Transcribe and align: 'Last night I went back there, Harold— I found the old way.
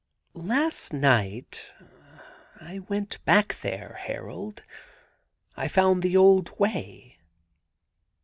'Last 0.33 0.91
night 0.93 1.75
I 2.59 2.79
went 2.79 3.23
back 3.23 3.59
there, 3.61 3.99
Harold— 4.01 4.63
I 5.55 5.67
found 5.67 6.01
the 6.01 6.17
old 6.17 6.57
way. 6.57 7.19